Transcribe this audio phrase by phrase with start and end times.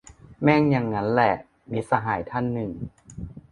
[0.43, 1.33] แม่งยังงั้นแหละ-
[1.71, 2.71] มิตรสหายท่านหนึ่ง